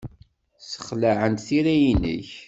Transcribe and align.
Ssexlaɛent 0.61 1.43
tira-nnek. 1.45 2.29